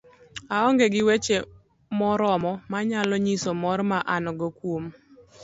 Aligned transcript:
aong'e 0.57 0.85
gi 0.93 1.01
weche 1.07 1.37
moromo 1.99 2.51
manyalo 2.71 3.15
nyiso 3.25 3.51
mor 3.61 3.79
ma 3.89 3.99
an 4.15 4.25
go 4.39 4.47
kuom 4.57 4.83